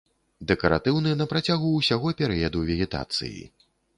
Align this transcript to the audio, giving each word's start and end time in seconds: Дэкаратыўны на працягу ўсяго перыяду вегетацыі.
Дэкаратыўны 0.51 1.11
на 1.19 1.27
працягу 1.33 1.69
ўсяго 1.75 2.13
перыяду 2.21 2.65
вегетацыі. 2.73 3.41